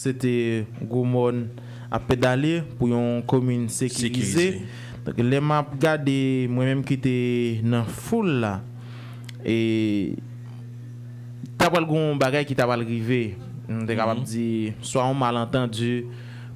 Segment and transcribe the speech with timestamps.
[0.00, 1.48] c'était Goumon
[1.90, 4.62] à pédaler pour une commune sécurisée.
[5.04, 8.62] Donc, les maps gardé moi-même qui était dans foule là.
[9.44, 10.14] Et
[11.58, 13.36] t'as pas le bagage qui t'a pas arrivé.
[13.68, 16.06] On est capable de dire soit un malentendu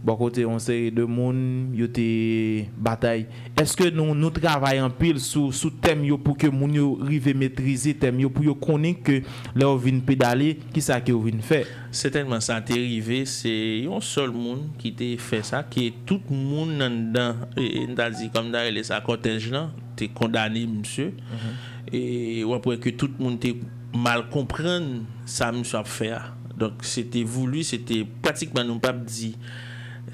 [0.04, 3.24] Bon côté, on série de monde, yo te bataille.
[3.56, 7.34] Est-ce que nous nous travaillons pile sous sous thème yo pour que moun yo rive
[7.34, 9.22] maîtriser thème yo pour yo connaître que
[9.56, 13.86] là on vient pédaler, qui ça que on vient faire Certainement ça t'est arrivé, c'est
[13.90, 18.28] un seul monde qui t'a fait ça qui est tout monde dedans et on dit
[18.28, 21.12] comme dans les cortège là, t'es condamné monsieur.
[21.12, 21.96] Mm -hmm.
[21.96, 23.56] Et on après que tout monde t'est
[23.94, 26.10] mal comprendre ça monsieur a fait.
[26.10, 26.34] Ah.
[26.58, 29.36] Donc c'était voulu, c'était pratiquement non pas dit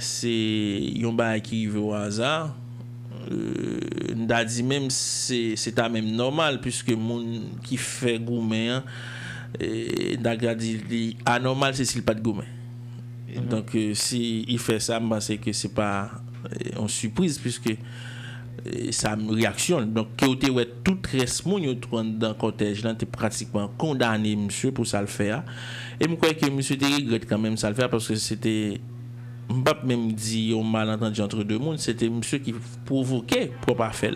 [0.03, 0.33] se
[1.01, 2.51] yon ba akirive ou azar,
[3.31, 8.85] euh, nda di menm se, se ta menm normal, pwiske moun ki fe goumen,
[9.59, 12.49] e, nda gadi li anormal se sil pat goumen.
[12.49, 13.49] Mm -hmm.
[13.51, 16.11] Donk euh, si i fe sa, mba se ke se pa
[16.45, 17.79] euh, an surprise, pwiske
[18.95, 19.91] sa reaksyon.
[19.95, 23.70] Donk ki ou te wè tout res moun yo tron dan kotej lan te pratikman
[23.81, 25.41] kondane msye pou sa l fè a.
[25.98, 28.37] E mwen kwe ke msye te regret kan men sa l fè a paske se
[28.41, 28.55] te
[29.51, 34.15] Mbap même dit au malentendu entre deux mondes, c'était monsieur qui provoquait pour pas faire.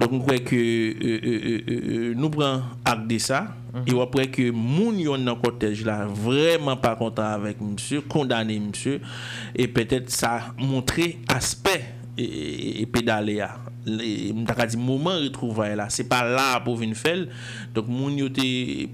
[0.00, 3.54] Donc, on croit que euh, euh, euh, nous prenons acte de ça.
[3.86, 9.02] Et après que moun yon dans cortège là vraiment pas content avec monsieur, condamné monsieur
[9.54, 11.84] et peut-être ça montrer aspect
[12.18, 13.44] et, et pédaler
[14.34, 17.26] m'ta dit moment retrouvaille là c'est pas là pour venir faire.
[17.74, 18.28] Donc moun yo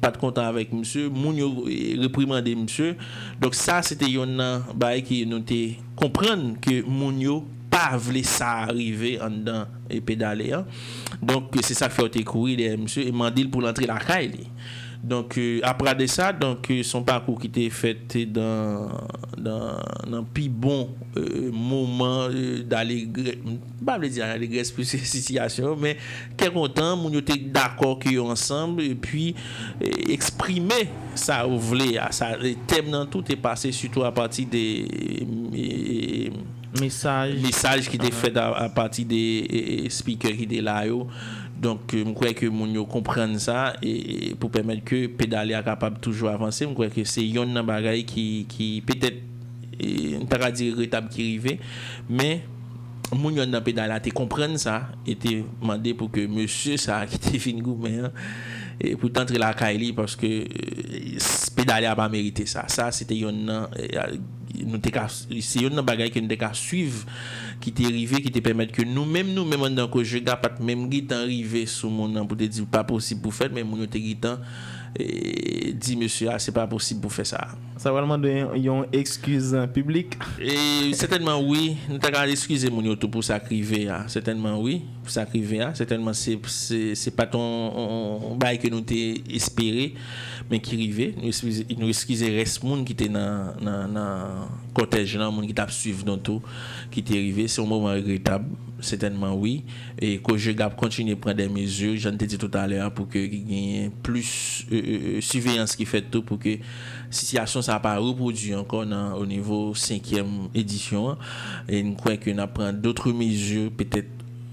[0.00, 1.08] pas de content avec monsieur.
[1.08, 1.64] Moun yo
[1.98, 2.96] réprimander monsieur.
[3.40, 5.42] Donc ça c'était yon bail qui nous
[5.96, 10.66] comprendre que moun pas voulu ça arriver en dedans et pédaler hein.
[11.22, 14.46] donc c'est ça qui fait courir monsieur et mandil pour l'entrée la caille
[15.02, 18.88] donc, euh, après de ça, donc, euh, son parcours qui était fait dans,
[19.36, 19.76] dans,
[20.08, 22.28] dans plus bon euh, moment
[22.64, 23.08] d'aller,
[23.84, 25.96] pas dire aller plus situation, mais
[26.36, 29.34] quel content, on était d'accord qu'ils ensemble, et puis
[30.08, 36.30] exprimer ça, vous voulez, ça, le thème dans tout est passé surtout à partir des
[36.80, 40.84] messages messages qui étaient faits à, partir des speakers qui étaient là.
[41.62, 46.00] Donk mwen kwe ke moun yo kompren sa e, pou pwemet ke pedale a kapab
[46.02, 46.64] toujou avanse.
[46.66, 49.20] Mwen kwe ke se yon nan bagay ki, ki petet
[49.76, 51.56] e, n para di retab ki rive.
[52.10, 52.42] Men
[53.14, 57.02] moun yon nan pedale a te kompren sa e te mande pou ke monsye sa
[57.06, 60.32] ki te fin goumen e, pou tantre la ka eli paske
[61.54, 62.66] pedale a pa merite sa.
[62.72, 63.68] Sa se te yon nan...
[64.68, 67.02] nou te ka se yon nan bagay ke nou te ka suiv
[67.62, 70.22] ki te rive, ki te pemet ke nou menm nou menm an dan ko je
[70.24, 73.52] ga pat menm gitan rive sou moun nan pou te di pa posib pou fet,
[73.54, 74.42] menm moun yo te gitan
[74.96, 77.40] e, di monsye a, se pa posib pou fe sa.
[77.80, 78.32] Sa walman de
[78.62, 80.14] yon ekskuse publik?
[80.38, 84.58] E, setenman oui, nou ta ka l'ekskuse moun yo tou pou sa krive a, setenman
[84.62, 89.00] oui, pou sa krive a, setenman se, se, se pa ton bay ke nou te
[89.34, 89.90] espere,
[90.50, 95.48] men ki rive, nou ekskuse res moun ki te nan, nan, nan kotej nan, moun
[95.48, 96.44] ki tap suiv don tou,
[96.92, 98.46] qui était arrivé, c'est un moment regrettable
[98.82, 99.64] certainement oui.
[99.98, 101.96] Et que je vais continuer à prendre des mesures.
[101.96, 105.20] J'en ai dit tout à l'heure pour que y ait plus de euh, euh, euh,
[105.20, 106.56] surveillance qui fait tout pour que la
[107.10, 108.84] situation ça pas reproduit encore
[109.16, 111.16] au niveau cinquième édition.
[111.68, 114.08] Et nous croyons qu'on apprend d'autres mesures peut-être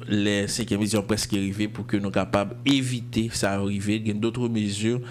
[0.08, 4.00] les cinquième édition presque arrivées pour que nous soyons capables d'éviter ça arriver.
[4.00, 5.02] D'autres mesures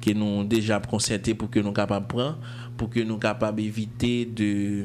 [0.00, 2.38] que nous déjà concertées pour que nous capables de prendre
[2.76, 4.84] pour que nous capables d'éviter de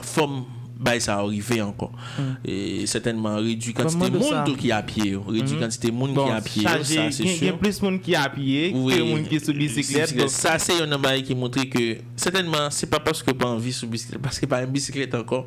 [0.00, 0.44] forme
[0.78, 1.90] bay sa orive ankon.
[2.16, 2.30] Mm.
[2.46, 5.24] E setenman redu kantite moun tou ki apye yo.
[5.26, 5.64] Redu mm.
[5.64, 7.34] kantite moun bon, ki apye yo, sa se syo.
[7.42, 10.24] Gen plus moun ki apye, oui, ke moun ki sou bisiklet.
[10.32, 11.84] Sa se yon nan bay ki montre ke,
[12.20, 15.46] setenman se pa paske pa anvi sou bisiklet, paske pa an bisiklet ankon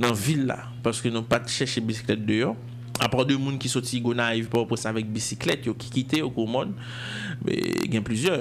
[0.00, 0.64] nan vil la.
[0.84, 2.56] Paske nou pat chèche bisiklet deyo.
[3.02, 6.28] Apar de moun ki soti gona evi pa wapos avèk bisiklet yo ki kite yo
[6.34, 6.74] kou moun.
[7.90, 8.36] Gen plizye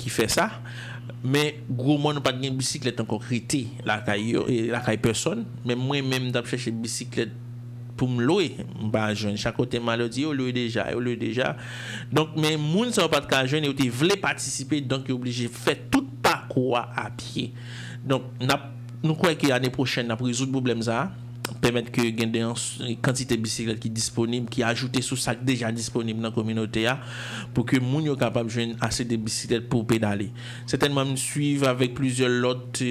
[0.00, 0.48] ki fè sa.
[1.22, 4.34] Men, gwo moun nou pat gen bisiklet anko kriti lakay
[4.72, 5.44] la person.
[5.64, 7.30] Men mwen men mdap chèche bisiklet
[7.98, 8.64] pou m loue.
[8.82, 11.54] Mba jwen, chakote malo di yo loue deja, yo loue deja.
[12.10, 15.46] Donk men moun sa w pat ka jwen yo te vle patisipe, donk yo oblije
[15.52, 17.52] fè tout pa kwa apye.
[18.02, 18.72] Donk nap,
[19.02, 21.10] nou kwe ki ane prochen nap rezout problem za a.
[21.60, 25.34] permettre que ait une quantité de bicyclettes qui est disponible, qui est ajoutée sur ça
[25.34, 26.88] déjà disponible dans la communauté
[27.54, 30.30] pour que les gens capable de jouer assez de bicyclettes pour pédaler.
[30.66, 32.82] Certainement, me suivre avec plusieurs autres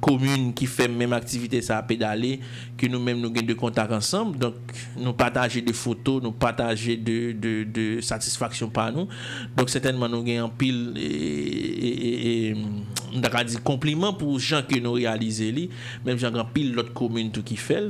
[0.00, 2.40] commune qui fait même activité ça à pédaler
[2.76, 4.38] que nous mêmes nous gagnons de contact ensemble.
[4.38, 4.54] Donc
[4.96, 9.08] nous partager des photos nous partager de, de, de satisfaction par nous.
[9.56, 14.92] Donc certainement nous gagnons pile et, et, et, et dit compliment pour gens que nous
[14.92, 15.70] réalisons li,
[16.04, 17.88] même gens pile l'autre commune tout qui fait.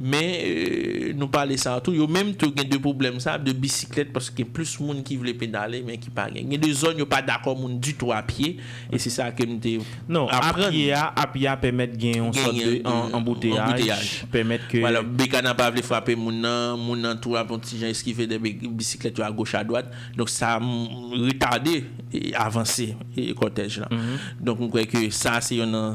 [0.00, 1.92] Mais euh, nous parler ça tout.
[1.92, 4.84] Yo même tout gagne de problèmes ça de bicyclette parce qu'il y a plus de
[4.84, 7.94] monde qui veut pédaler mais qui pas gagne des zones yo pas d'accord monde du
[7.94, 8.58] tout à pied.
[8.92, 9.60] Et c'est ça que nous
[10.08, 12.82] non à pied à pied permettre gain on sort de
[13.14, 17.44] embouteillage permettre que voilà bécane n'a pas voulu frapper mon nan mon nan tout à
[17.44, 22.96] petit gens esquiver des bicyclettes à gauche à droite donc ça a retardé et avancé
[23.16, 23.88] et cortège là.
[23.90, 24.18] Mhm.
[24.40, 25.94] Donc on croit que ça c'est on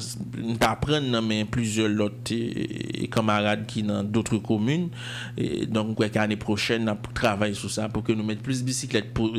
[0.62, 2.34] apprendre mais plusieurs autres
[3.12, 4.90] camarades qui dans d'autres communes
[5.38, 8.62] et donc on croit qu'année prochaine on travailler sur ça pour que nous mettre plus
[8.62, 9.36] de bicyclettes pour,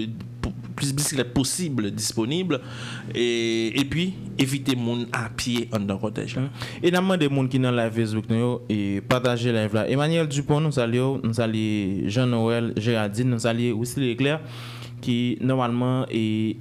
[0.76, 2.60] plus de bicyclettes possibles disponibles
[3.14, 6.36] et, puis éviter mon à pied en dans cortège.
[6.38, 6.50] Hein?
[6.82, 8.26] Et dans des gens qui dans la Facebook
[8.68, 9.88] et partager live là.
[9.88, 14.40] Emmanuel Dupont nous saluons, nous saluons Jean-Noël Géraldine, nous saluons aussi l'éclair
[15.00, 16.56] qui normalement est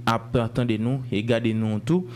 [0.66, 2.08] de nous et garder nous tout.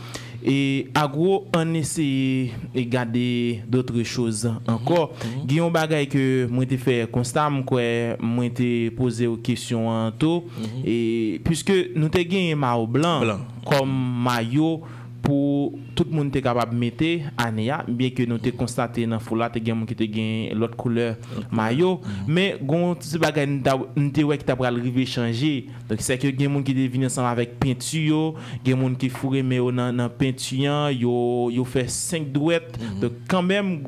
[0.44, 5.10] Et à gros, on essaie de garder d'autres choses encore.
[5.10, 5.46] Mm -hmm.
[5.46, 10.44] Guillaume Bagay que moi t'ai fait constat, moi t'ai posé aux questions en tout.
[10.58, 10.82] Mhm.
[10.86, 13.40] Et puisque nous t'ai gagné maillot blanc, blanc.
[13.66, 14.80] comme maillot
[15.22, 17.04] pour tout le monde est capable de mettre
[17.36, 21.16] Ania, bien que nous avons constaté dans la foule, il qui te l'autre couleur
[21.50, 25.66] maillot, mais gon petit bagay nous qui t'a arrivé changer.
[25.88, 28.34] Donc c'est que y a qui venu ensemble avec peinture,
[28.64, 32.78] y a des qui fourré mais dans dans peinture, yo yo fait 5 douettes.
[32.78, 33.00] Mhm.
[33.00, 33.84] Donc quand même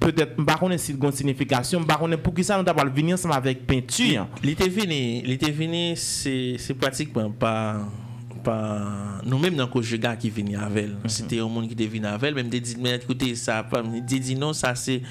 [0.00, 3.34] peut-être pas connaît si une signification pas connaît pour qui ça nous t'a venir ensemble
[3.34, 4.26] avec peinture.
[4.42, 5.52] L'été venu, l'été
[5.96, 7.80] c'est c'est pratiquement pas
[9.24, 11.08] nous-mêmes dans le gars qui vient avec mhm.
[11.08, 13.66] c'était un monde qui était venu avec même des dit mais écoutez ça
[14.02, 15.02] dit non ça c'est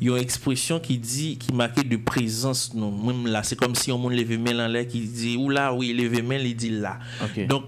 [0.00, 2.90] une expression qui dit qui marque de présence non.
[2.90, 5.72] Même là c'est comme si on monde levé main en l'air qui dit ou là
[5.74, 6.98] oui levé main il dit là.
[7.48, 7.64] Donc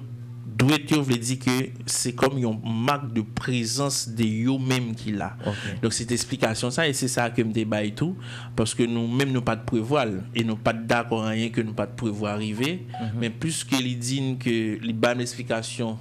[0.62, 5.36] Que c'est comme une marque de présence de yo même qui là.
[5.82, 7.80] Donc cette explication ça et c'est ça que me débat
[8.54, 11.86] parce que nous même nous pas de prévoir et nous pas d'accord que nous pas
[11.86, 13.10] de prévoir arriver mhm.
[13.18, 15.98] mais plus que les dit que les bonnes explications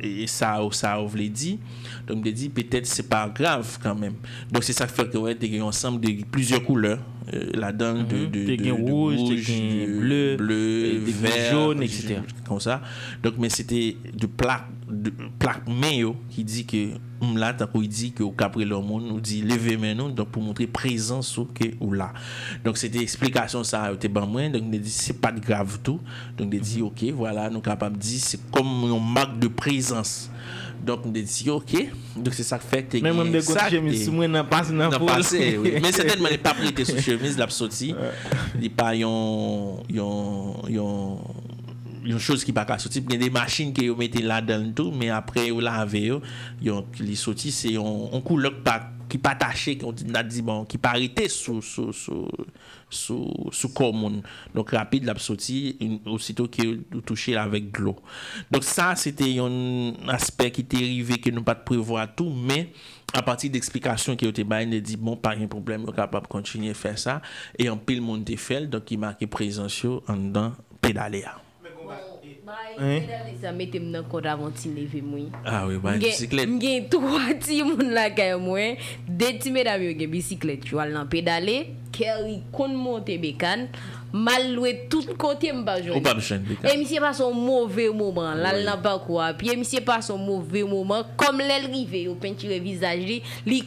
[0.00, 1.58] et ça ça veut dire
[2.06, 4.14] donc me dit peut-être c'est pas grave quand même.
[4.50, 6.98] Donc c'est ça qui fait que ouais, y a ensemble de plusieurs couleurs
[7.32, 8.30] euh, là-dedans de, mhm.
[8.30, 9.18] de, de, rouge,
[9.98, 12.20] bleu, bleu vert, jaune, etc.
[12.46, 12.80] Comme ça.
[13.22, 16.94] Donc, mais c'était de plaque, de plaque main qui dit que
[17.36, 20.66] là, qu'il dit que au Capri le monde, nous dit lever maintenant donc pour montrer
[20.66, 22.12] présence ou que ou là.
[22.64, 24.50] Donc, c'était explication ça a été bon moins.
[24.50, 26.00] Donc, on dit c'est pas de grave tout.
[26.36, 30.30] Donc, on dit ok, voilà, nous capable de dire c'est comme une marque de présence.
[30.80, 31.74] Donk mwen de di, ok,
[32.16, 33.04] donk se sak fèk te gye.
[33.04, 35.10] Mwen mwen de kon chemise sou mwen nan pase nan pou.
[35.10, 35.74] Nan pase, oui.
[35.82, 37.92] Men setenman li pa prete sou chemise la psoti.
[38.60, 41.18] Li pa yon, yon, yon,
[42.08, 43.04] yon chose ki pa ka soti.
[43.04, 46.20] Gen de machin ki yo mette la dan tout, men apre yo lave yo,
[46.64, 48.80] yon li soti se yon, on koulok pa
[49.10, 52.46] ki pa tache, ki, bon, ki pa rete sou, sou, sou,
[52.86, 54.20] sou, sou kor moun.
[54.54, 55.74] Donk rapide l ap soti,
[56.10, 57.96] osito ki ou touche la vek glo.
[58.52, 62.30] Donk sa, se te yon aspek ki te rive, ki nou pat prevo a tou,
[62.30, 62.70] men,
[63.10, 65.96] a pati de eksplikasyon ki yo te bayen, de di, bon, pa yon problem, yo
[65.96, 67.20] kapap kontinye fè sa,
[67.58, 71.49] e yon pil moun te fel, donk ki marke prezensyo an dan pedale a.
[73.40, 75.28] Sa metem nan kor avon ti leve mwen.
[75.44, 76.48] Ah oui, ba bisiklet.
[76.48, 78.80] Mwen gen 3 ti moun la kaya mwen.
[79.06, 80.66] De ti medam yo gen bisiklet.
[80.70, 81.62] Yo al nan pedale.
[81.94, 83.68] Keri kon monte bekan.
[84.12, 85.96] Malwe tout kote mba joun.
[85.98, 86.42] Ou pa bichan.
[86.64, 88.38] E misye pa son mouve mouman.
[88.42, 89.30] Lal nan pa kwa.
[89.38, 91.04] Pi e misye pa son mouve mouman.
[91.20, 93.20] Kom lèl rive yo pentire vizaj li.
[93.46, 93.62] Li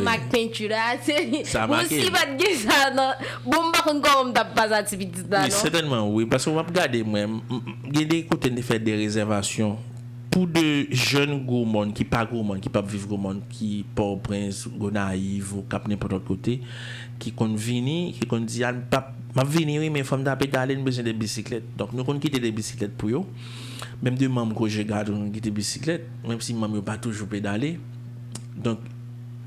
[0.00, 0.80] mak pentire.
[1.44, 1.86] Sa make.
[1.86, 3.14] Ou si bat gen sa nan.
[3.44, 5.44] Bon bakon kon mta pa sa tipitit nan.
[5.44, 6.26] Oui, certainement oui.
[6.26, 7.40] Parce wap gade mwen.
[7.92, 9.76] Gen de kote ne fè de rezervasyon.
[10.34, 11.94] Pou de jen goumon.
[11.94, 12.58] Ki pa goumon.
[12.58, 13.38] Ki pa viv goumon.
[13.54, 14.64] Ki pa ou prens.
[14.74, 15.54] Gona aiv.
[15.54, 16.58] Ou kap ne potot kote.
[17.22, 18.10] Ki kon vini.
[18.18, 19.14] Ki kon di an pap.
[19.34, 21.64] Ma vini oui, mais femme pédaler, nous besoin de bicyclette.
[21.76, 23.24] Donc nous avons quitté des bicyclettes pour eux.
[24.00, 27.80] Même deux membres que je garde, nous quitté bicyclette, même si maman pas toujours pédaler.
[28.56, 28.78] Donc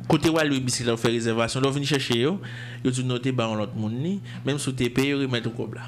[0.10, 2.36] côté où le bicyclette fait réservation, nous venir chercher eux,
[2.84, 5.52] ils ont noté bah l'autre monde même sous TP, ils remettent au.
[5.52, 5.80] Hmm.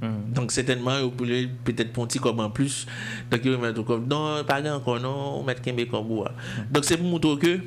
[0.00, 0.32] Mm.
[0.34, 2.86] Donc, certainement, vous voulez peut-être ponti comme en plus.
[3.30, 6.30] Donc, vous mettez comme, non, pas encore, non, vous mettez comme bois.
[6.30, 6.72] Mm.
[6.72, 7.60] Donc, c'est pour montrer que,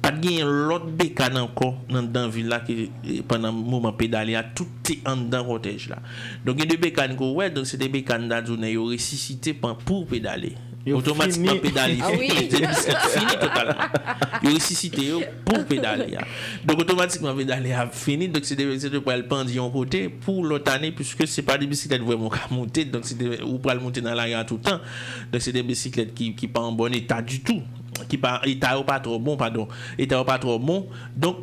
[0.00, 2.90] pas de gain l'autre bécane encore dans la ville là qui
[3.28, 5.98] pendant le moment pédalé à tout est en dans cortège là
[6.44, 10.06] donc il y a deux bécanes qu'on ouais donc c'est des bécanes d'adjournée ressuscité pour
[10.06, 10.54] pédaler
[10.88, 11.98] Automatiquement pédaler.
[12.02, 12.28] Ah oui?
[12.30, 13.74] fini totalement.
[14.42, 15.12] Yo ressuscité
[15.44, 16.12] pour pédaler.
[16.12, 16.20] ya.
[16.64, 18.28] Donc automatiquement pédaler a fini.
[18.28, 21.42] Donc c'est de, c'est de pour le pendre d'un côté pour l'autre année puisque c'est
[21.42, 22.86] pas des bicyclettes vraiment qu'à monter.
[22.86, 24.80] Donc c'est de, ou pour le monter dans l'arrière tout le temps.
[25.30, 27.62] Donc c'est des bicyclettes qui qui pas en bon état du tout.
[28.08, 29.68] Qui pas état pas trop bon pardon.
[29.98, 30.88] État pas trop bon.
[31.14, 31.36] Donc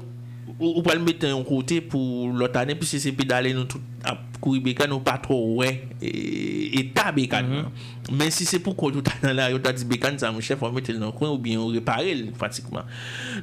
[0.59, 4.17] ou, pas le mettre en côté pour l'autre année puisque c'est pédaler nous tout à
[4.41, 5.87] courir bécane ou pas trop ouais.
[6.01, 7.65] Et état bécane.
[8.11, 10.71] Mais si c'est pour qu'on tout dans la rue dit bécane ça mon chef on
[10.71, 12.81] mettre dans le coin ou bien on réparer pratiquement.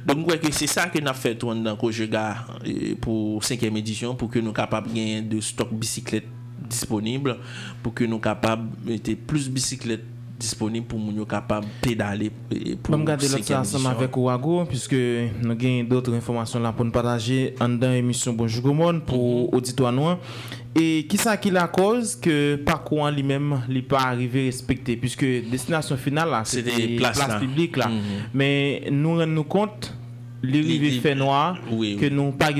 [0.05, 4.15] Donc crois que c'est ça que nous avons fait dans Kojega euh, pour cinquième édition
[4.15, 6.27] pour que nous capables de gagner de stock bicyclette
[6.69, 7.37] disponible
[7.83, 12.31] pour que nous capables mettre plus bicyclettes disponibles pour nous capables pédaler
[12.83, 16.91] pour me garder l'autre ensemble avec Ouago, puisque nous avons d'autres informations là pour nous
[16.91, 19.57] partager en dans l'émission Bonjour Gomon pour Mhm.
[19.57, 20.15] auditoire nous.
[20.77, 25.95] Et qui ça qui la cause que parcours lui-même n'est pas arrivé respecté, puisque destination
[25.95, 27.87] finale là, c'était place publique là.
[27.87, 28.01] Mhm.
[28.33, 29.93] Mais nous rendons nous compte,
[30.43, 30.61] les-
[30.99, 32.51] fait noir, Oui, que nous pas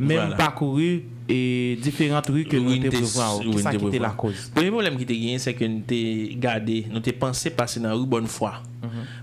[0.00, 0.36] même Voilà.
[0.36, 4.50] parcouru et différentes rues que nous nous avons Qui nous ça qui était la cause?
[4.54, 7.88] Premier problème qui te gagné, c'est que nous t'es gardé, nous t'es pensé passer dans
[7.90, 8.62] la rue bonne foi.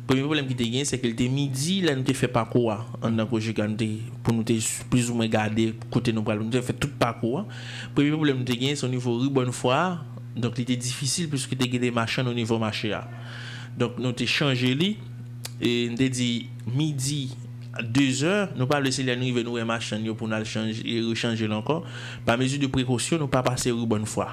[0.08, 2.72] Premier problème qui te gagné, c'est que le midi, là, nous t'es fait parcours.
[2.72, 3.86] hein, En tant que
[4.24, 4.44] pour nous
[4.90, 7.40] plus ou moins gardé, côté nous, nous t'es fait tout parcours.
[7.40, 7.46] hein.
[7.94, 10.00] Premier problème nous t'es gagné, c'est au niveau rue bonne foi.
[10.36, 12.94] Donc, il était difficile puisque t'es gagné des machines au niveau marché.
[12.94, 13.04] hein.
[13.78, 14.98] Donc, nous t'es changé.
[15.62, 17.36] Et nous t'es dit midi
[17.84, 21.02] 2 heures, nous pas laisser les arriver nous et machin yo pour nous changer et
[21.02, 21.86] rechanger encore.
[22.26, 24.30] Par mesure de précaution, nous pas passer rue bonne foi.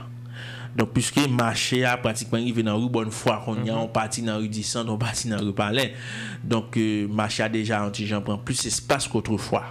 [0.76, 4.36] Donc, puisque marché a pratiquement arrivé dans rue Bonnefoy, on y a, on parti dans
[4.36, 5.94] rue Dissant, on parti dans rue Palais.
[6.44, 9.64] Donc, euh, marché a déjà, gens prend plus espace qu'autrefois.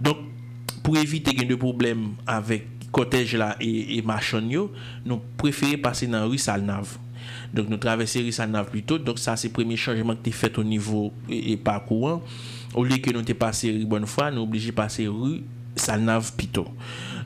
[0.00, 0.16] Donc,
[0.82, 4.04] pour éviter qu'il y ait de problèmes avec cortège là et, et
[5.04, 6.96] nous préférons passer dans rue Salnave.
[7.52, 8.96] Donc, nous traversons rue Salnave plutôt.
[8.96, 12.22] Donc, ça, c'est le premier changement qui est fait au niveau et, et parcours.
[12.74, 15.42] Au lieu que nous t'es passé rue Bonnefoy, nous obligés de passer rue
[15.76, 16.66] Salnave plutôt.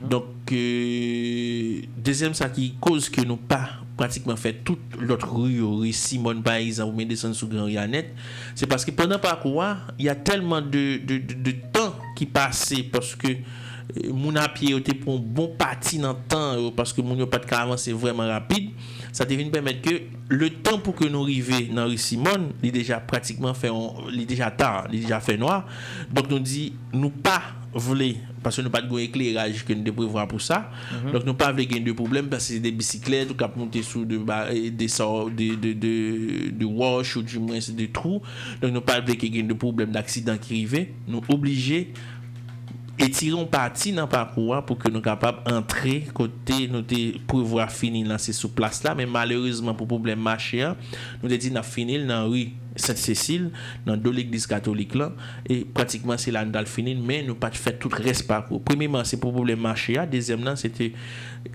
[0.01, 5.93] Donc, euh, deuxième, ça qui cause que nous pas pratiquement fait toute l'autre rue, rue
[5.93, 8.13] Simone par exemple, ou descendre sous Grand Rianet,
[8.55, 9.63] c'est parce que pendant parcours,
[9.99, 13.27] il y a tellement de, de, de, de temps qui passait parce que
[14.11, 17.63] moun apye yo te pon bon pati nan tan yo, paske moun yo pat ka
[17.65, 18.75] avanse vreman rapide,
[19.11, 19.95] sa te vin pwemet ke
[20.31, 23.71] le tan pou ke nou rive nan Rissimon, li deja pratikman fè,
[24.13, 25.61] li deja tar, li deja fè noa,
[26.11, 27.39] donk nou di nou pa
[27.71, 31.11] vle, paske nou pat gwen ekleraj ke nou deprivwa pou sa, mm -hmm.
[31.15, 34.03] donk nou pa vle gen de problem, paske se de bisiklet ou kap monte sou
[34.03, 35.93] eh, de, de, de,
[36.55, 38.21] de wash ou du mwen se de trou,
[38.61, 41.87] donk nou pa vle gen de problem d'aksidant ki rive, nou oblige
[43.01, 48.21] etiron pati nan pakouan pou ke nou kapap antre kote nou te pouvoa finil nan
[48.21, 50.77] se sou plas la, men malerizman pou problem mache an,
[51.21, 53.49] nou te di nan finil nan rui Saint-Cécile,
[53.83, 57.73] nan do l'Eglise Katolik lan, e pratikman se lan dal finil, men nou pati fè
[57.75, 58.61] tout res pakou.
[58.63, 60.93] Premiman se pou problem mache an, dezem nan se te,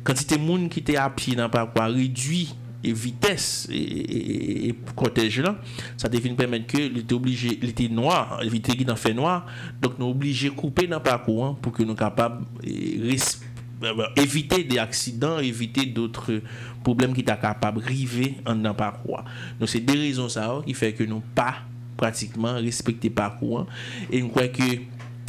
[0.04, 2.44] kantite moun ki te api nan pakouan, ridwi
[2.92, 5.56] vitesse et, et, cortège là
[5.96, 9.46] ça devait nous permettre que il était obligé il noir il était dans fait noir
[9.80, 15.38] donc nous obligé couper dans le parcours pour que nous capables euh, éviter des accidents
[15.38, 16.40] éviter d'autres
[16.82, 19.22] problèmes qui sont capables de river en dans le parcours
[19.58, 21.56] donc c'est des raisons ça qui fait que nous pas
[21.96, 23.66] pratiquement respecter parcours
[24.10, 24.62] et nous crois que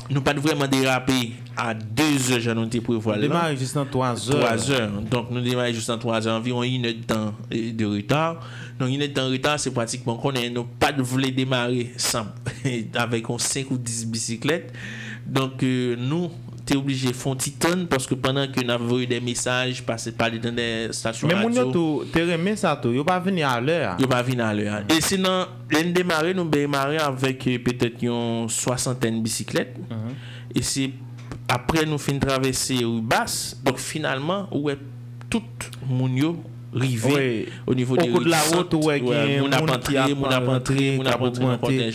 [0.10, 4.32] nous pas vraiment déraper à 2 heures j'en ai prévoir là Démarre juste dans 3
[4.32, 4.40] heures.
[4.40, 4.92] 3 heures.
[5.10, 8.40] Donc, nous démarrons juste en 3 heures, environ une heure de temps de retard.
[8.80, 10.42] Donc, une heure de temps de retard, c'est pratiquement qu'on n'a
[10.80, 12.28] pas de voulu démarrer sans,
[12.96, 14.74] avec 5 ou 10 bicyclettes.
[15.26, 16.32] Donc, euh, nous,
[16.68, 20.12] t'es obligé de faire titan parce que pendant que nous avons eu des messages, passer
[20.12, 21.28] par dans des stations.
[21.28, 22.92] Mais radio, mon te remis ça, tout.
[22.92, 23.96] Yo pas venir à l'heure.
[24.00, 24.84] Yo pas venir à l'heure.
[24.90, 29.78] Et sinon, l'un démarrer, nous démarrer avec euh, peut-être une soixantaine de bicyclettes.
[29.78, 30.58] Mm -hmm.
[30.60, 30.92] Et c'est
[31.48, 33.58] après nous fin traverser rue basse.
[33.64, 34.78] Donc finalement, ouais,
[35.30, 35.44] tout
[35.88, 36.36] moun yo
[36.74, 40.98] rivé au niveau Au des de la route, ouais, y a entré, moun a entré,
[40.98, 41.92] rentré, moun a entré.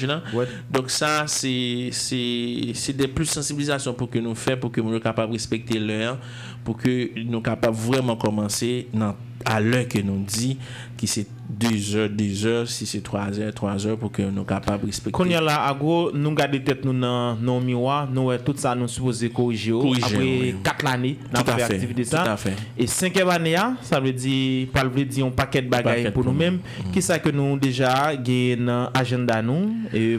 [0.70, 4.88] Donc ça, c'est c'est c'est des plus sensibilisation pour que nous faisons, pour que nous
[4.88, 6.18] soyons capables de respecter l'heure,
[6.64, 9.14] pour que nous capables vraiment commencer dans-
[9.44, 10.56] à l'heure que nous dit,
[10.96, 14.44] qui c'est 2 heures, 2 heures, si c'est 3 heures, 3 heures, pour que nous
[14.44, 15.10] capables de respecter.
[15.10, 18.30] Quand y a là, à gros, nous garder tête nous dans dans le miroir, nous
[18.38, 18.86] tout ça nous
[19.34, 19.72] corriger.
[19.72, 20.54] Après oui.
[20.62, 22.36] 4 années, nous avons activité ça.
[22.78, 26.24] Et 5e année, ah, ça veut dire, pas veut dire un paquet de bagages pour
[26.24, 26.60] nous-mêmes.
[26.92, 29.74] Qui ça que nous déjà gagné dans agenda nous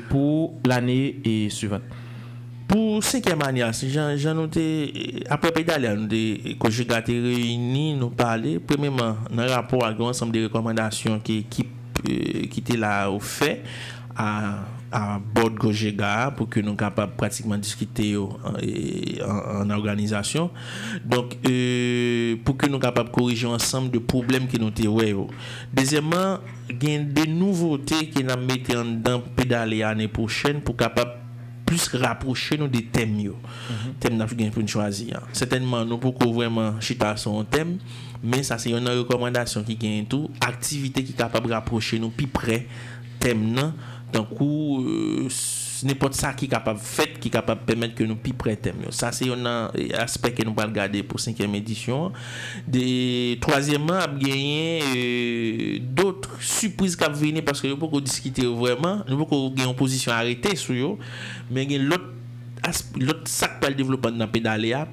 [0.09, 1.83] pour l'année suivante?
[2.73, 8.57] Pour cinquième année, si j'en noté, après pédale, de quand j'ai gâté réunis, nous parler,
[8.57, 11.45] premièrement, dans le rapport avec un ensemble de recommandations qui
[12.09, 13.61] euh, était là au fait
[14.15, 14.61] à
[14.91, 18.29] à bord de pour que nous capables pratiquement discuter en,
[19.23, 20.51] en, en organisation.
[21.03, 25.27] Donc, euh, pour que nous capables corriger ensemble de problèmes qui nous avons.
[25.73, 26.37] Deuxièmement,
[26.69, 31.22] il y a des nouveautés qui nous mettent en pédaler l'année prochaine pour capable
[31.73, 33.17] plus rapprocher nous des thèmes.
[33.17, 33.93] Mm -hmm.
[33.99, 35.21] Thèmes nous pour choisir.
[35.33, 37.77] Certainement, nous pouvons vraiment chiter sur un thème,
[38.23, 42.09] mais ça c'est une recommandation qui gagne tout, activité qui est capable de rapprocher nous
[42.11, 42.67] plus près
[43.19, 43.73] thème
[44.13, 45.27] d'un coup, euh,
[45.87, 48.93] nipot sa ki kapab fet, ki kapab pemet ke nou pi pretem yo.
[48.95, 52.15] Sa se yon nan aspek ke nou pal gade pou 5e edisyon.
[52.67, 52.85] De,
[53.43, 55.05] troasyèman ap genyen e,
[55.95, 59.77] doutre suprise kap vini paske yo pou ko diskite yo vreman, yo pou ko genyon
[59.77, 60.95] posisyon arete sou yo,
[61.53, 62.11] men gen lot
[62.99, 64.87] l'autre sac pour le développement dans pédaléa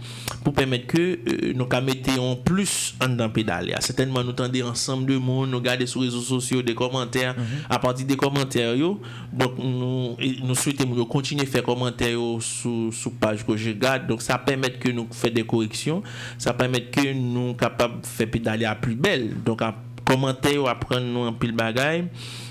[0.45, 0.99] pour permettre que
[1.29, 6.00] euh, nous mettions plus dans pédaléa certainement nous tendons ensemble de monde nous regarder sur
[6.00, 7.35] les réseaux sociaux des commentaires
[7.69, 9.00] à partir des commentaires yo.
[9.33, 14.07] donc nous nous souhaitons continuer à faire commentaires sur sur page que je garde.
[14.07, 16.03] Donc ça permet que nous fassions des corrections.
[16.39, 19.35] Ça permet que nous capables de faire pédaléa plus belle.
[19.45, 19.75] Donc à
[20.05, 22.05] commenter ou apprendre nous un pile bagaille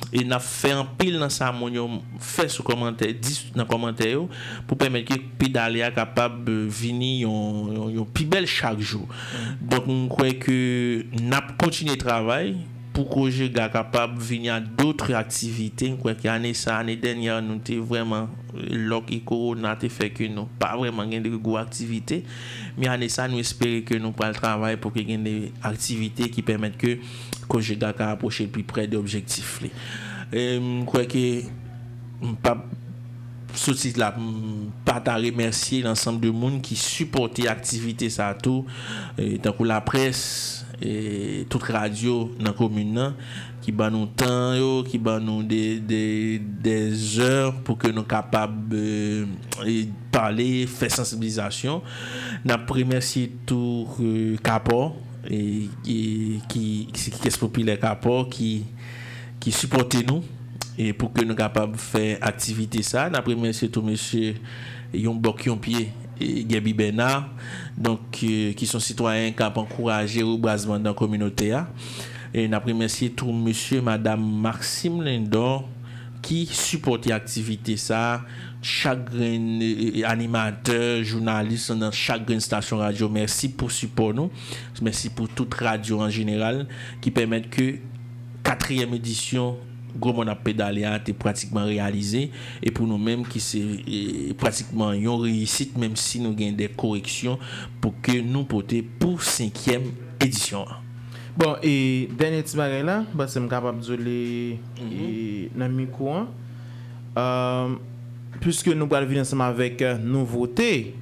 [0.10, 1.86] E na fe an pil nan sa moun yo
[2.24, 4.26] fe sou komante, dis nan komante yo
[4.66, 8.82] pou pèmèd ki pi dalè a kapab euh, vini yon, yon, yon pi bel chak
[8.82, 9.06] jou.
[9.62, 10.58] Donk mwen kwe ke
[11.22, 12.56] nap kontine travay
[12.96, 15.92] pou koje ga kapab vini an doutre aktivite.
[15.92, 19.94] Mwen kwe ki anè sa anè denye nou te vreman euh, lok i korona te
[19.94, 22.24] fe ke nou pa vreman gen de go aktivite.
[22.82, 25.38] Mi anè sa nou espere ke nou pral travay pou ke gen de
[25.70, 26.98] aktivite ki pèmèd ke
[27.50, 29.74] Kojeda ka aposhe pi pre de objektif li.
[30.30, 31.26] E m kwe ke
[32.22, 32.56] m pa
[33.58, 38.68] sotit la m pata remersye lansam de moun ki supporte aktivite sa tou
[39.18, 40.22] e, tankou la pres
[40.80, 43.18] e tout radio nan komune nan
[43.60, 46.04] ki ban nou tan yo, ki ban nou de de,
[46.64, 49.26] de zèr pou ke nou kapab e,
[49.66, 49.76] e
[50.14, 51.84] pale, fe sensibilizasyon
[52.48, 54.94] nan premersye tou e, kapor
[55.30, 55.68] et
[56.48, 58.66] qui qui est populaire capot qui
[59.40, 60.24] qui supportait nous
[60.78, 64.36] et pour que nous capables faire activité ça n'a remercié tout monsieur
[64.94, 67.30] Yon Bok Yon Pied et Gabi Bernard,
[67.78, 71.58] donc, euh, qui sont citoyens qui ont encouragé le brasement dans la communauté.
[72.34, 75.68] Et nous remercié tout monsieur, madame Maxime Lindor
[76.30, 78.22] qui supporte l'activité ça
[78.62, 83.10] chaque euh, animateur, journaliste dans chaque station radio.
[83.10, 84.30] Merci pour support nous.
[84.84, 86.68] Merci pour toute radio en général
[87.02, 87.78] qui permettent que
[88.44, 89.58] quatrième édition
[89.98, 92.30] gros mon pédalé a été pratiquement réalisé
[92.62, 97.40] et pour nous-mêmes qui c'est pratiquement une réussite même si nous avons des corrections
[97.82, 100.64] pour que nous porter pour cinquième édition.
[101.40, 104.60] Bon, et dernier petit bagage là, bah, c'est capable de les
[105.56, 106.14] dans micro.
[107.18, 107.70] Euh,
[108.42, 110.96] puisque nous allons venir ensemble avec euh, nouveauté,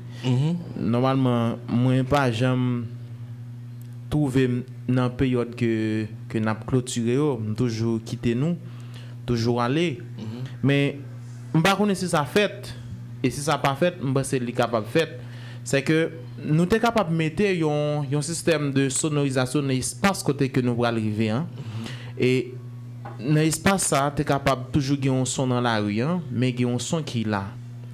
[0.79, 2.83] normalement, moi pas jamais
[4.09, 7.17] trouvé dans la période que que n'a clôturé,
[7.55, 8.55] toujours quitté nous
[9.27, 9.99] toujours aller.
[10.63, 10.97] Mais
[11.53, 12.75] je ne sais pas si ça fait.
[13.21, 15.09] Et si ça pas fait, je sais pas capable de faire.
[15.67, 16.11] C'est que
[16.45, 20.83] nous sommes capables de mettre un, système de sonorisation dans l'espace côté que nous allons
[20.85, 21.29] arriver.
[21.29, 21.45] Hein?
[22.17, 22.53] Et
[23.19, 26.21] dans l'espace, ça, tu es capable toujours de un son dans la rue, hein?
[26.31, 27.47] mais il y a un son qui est là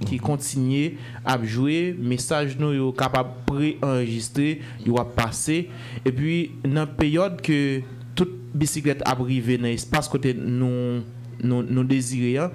[0.06, 5.70] qui continue à jouer message nous est capable de préenregistrer il va passer
[6.04, 7.80] et puis dans la période que
[8.14, 11.04] toute bicyclette a arrivé dans l'espace côté nous
[11.42, 12.52] nous, nous désirons.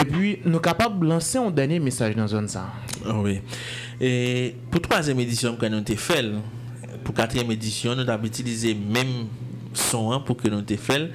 [0.00, 2.48] Et puis, nous sommes capables de lancer un dernier message dans la zone.
[2.48, 2.66] Ça.
[3.04, 3.40] Ah oui.
[4.00, 6.24] Et pour troisième édition que nous fait,
[7.04, 9.26] pour quatrième édition, nous avons utilisé même
[9.74, 11.10] son hein, pour que nous avons fait.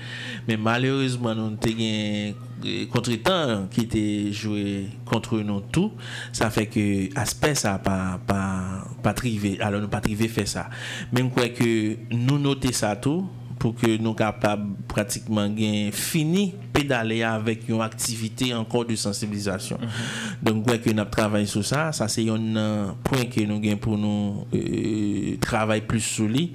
[0.48, 5.92] Mais malheureusement, nous avons contre-temps qui était joué contre nous tout.
[6.32, 9.58] Ça fait que l'aspect ça pas pas pas trivé.
[9.62, 10.70] Alors nous pas trivé faire ça.
[11.14, 13.28] Je crois que nous noter ça tout
[13.64, 19.80] pou ke nou kapab pratikman gen fini pedale avèk yon aktivite ankor de sensibilizasyon.
[19.80, 20.36] Mm -hmm.
[20.44, 23.80] Donk wèk yon ap travay sou sa, sa se yon uh, poen ke nou gen
[23.80, 26.52] pou nou euh, travay plus sou li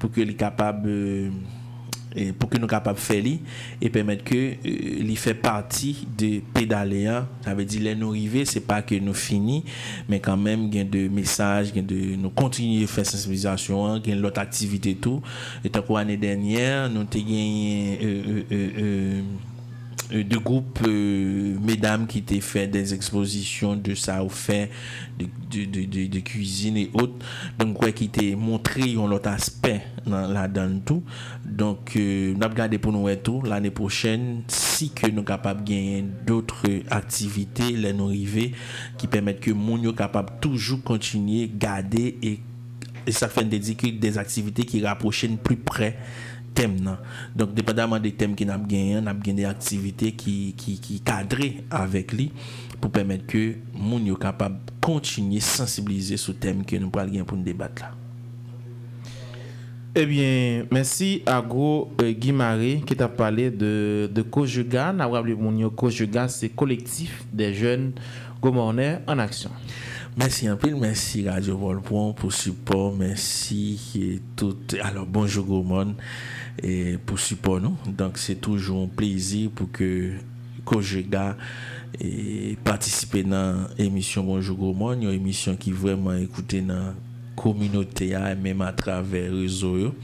[0.00, 0.86] pou ke li kapab...
[0.86, 1.30] Euh,
[2.38, 3.24] pour que nous capables de faire
[3.80, 7.10] et permettre que euh, fait partie de pédaler
[7.42, 9.64] ça veut dire les nous arriver c'est pas que nous fini
[10.08, 14.40] mais quand même gain de messages gain de nous continuer à faire sensibilisation gain l'autre
[14.40, 15.22] activité tout.
[15.64, 19.22] Et tant l'année dernière nous avons gagné euh, euh, euh,
[20.10, 24.70] de groupes euh, mesdames qui étaient fait des expositions de ça au fait
[25.18, 25.26] de,
[25.64, 27.14] de, de, de, cuisine et autres.
[27.58, 31.02] Donc quoi qui était montré un autre aspect dans la dans tout.
[31.44, 36.04] Donc euh, nous avons pour nous tout l'année prochaine si que nous capables de gagner
[36.26, 38.12] d'autres activités les nous
[38.98, 42.40] qui permettent que nous sommes capables toujours continuer garder et,
[43.06, 43.58] et ça fait des,
[43.92, 45.96] des activités qui rapprochent plus près
[47.34, 51.00] Donc, dépendamment des thèmes qu'il a gagné, on a gagné des activités qui, qui, qui
[51.00, 52.32] cadrées avec lui
[52.80, 57.24] pour permettre que nous soyons capables de continuer à sensibiliser ce thème que nous allons
[57.24, 57.90] pour nous débattre là.
[59.98, 64.94] Eh bien, merci à Gros euh, Guimaré qui t'a parlé de, de Kojuga.
[65.74, 67.92] Kojuga, c'est collectif des jeunes
[68.42, 69.50] gourmandais en action.
[70.18, 74.56] Merci un peu, merci Radio Volpon pour support, merci et tout.
[74.82, 75.94] Alors bonjour Gourmand
[76.62, 77.76] et pour support nous.
[77.86, 80.12] Donc c'est toujours un plaisir pour que
[80.64, 81.36] Kojega
[82.00, 86.94] et participer dans l'émission Bonjour Gourmand, une émission qui vraiment écoutée dans la
[87.36, 89.94] communauté et même à travers les réseaux.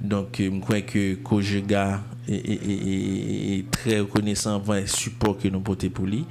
[0.00, 6.06] Donc je crois que Kojega est, très reconnaissant pour le support que nous portons pour
[6.06, 6.24] lui.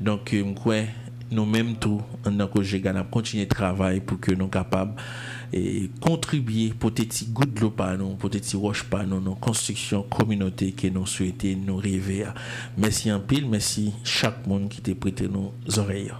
[0.00, 0.82] Donc je crois
[1.30, 4.94] nous-mêmes tout en tant que Kojega, nous continuer de travailler pour que nous soyons capables
[5.52, 9.34] et contribuer pour des petits gouttes de nous, pour des petits roches par nous, nos
[9.34, 12.26] constructions communauté que nous souhaitons nous rêver.
[12.76, 16.12] Merci en pile, merci chaque monde qui t'a prêté nos oreilles.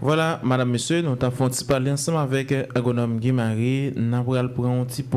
[0.00, 3.92] Voilà, madame, monsieur, nous avons parlé ensemble avec agronome Guy Marie.
[3.96, 5.02] Nous un petit